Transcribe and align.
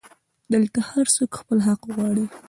دلته 0.53 0.79
هرڅوک 0.89 1.31
خپل 1.39 1.57
حق 1.67 1.81
غواړي 1.93 2.25